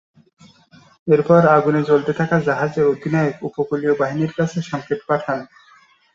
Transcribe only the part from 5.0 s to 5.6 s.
পাঠান।